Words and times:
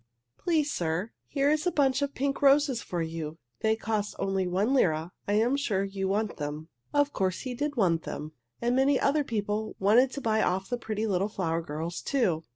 Please, 0.39 0.73
sir, 0.73 1.11
here 1.27 1.51
is 1.51 1.67
a 1.67 1.71
bunch 1.71 2.01
of 2.01 2.15
pink 2.15 2.41
roses 2.41 2.81
for 2.81 3.03
you. 3.03 3.37
They 3.59 3.75
cost 3.75 4.15
only 4.17 4.47
one 4.47 4.73
lira. 4.73 5.11
I 5.27 5.33
am 5.33 5.55
sure 5.55 5.83
you 5.83 6.07
want 6.07 6.37
them." 6.37 6.69
Of 6.91 7.13
course 7.13 7.41
he 7.41 7.53
did 7.53 7.75
want 7.77 8.01
them, 8.01 8.31
and 8.59 8.75
many 8.75 8.99
other 8.99 9.23
people 9.23 9.75
wanted 9.77 10.09
to 10.13 10.21
buy 10.21 10.41
of 10.41 10.69
the 10.69 10.77
pretty 10.79 11.05
little 11.05 11.29
flower 11.29 11.61
girls, 11.61 12.01
too. 12.01 12.41